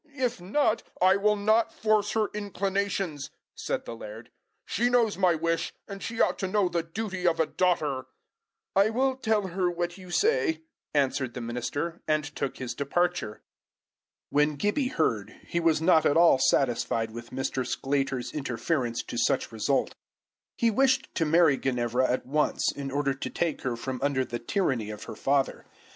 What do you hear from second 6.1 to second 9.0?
ought to know the duty of a daughter." "I